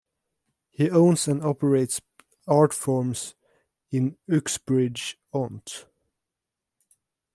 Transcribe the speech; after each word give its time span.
He 0.71 0.89
owns 0.89 1.27
and 1.27 1.43
operates 1.43 2.01
Artforms, 2.47 3.35
in 3.91 4.17
Uxbridge, 4.27 5.19
Ont. 5.31 5.85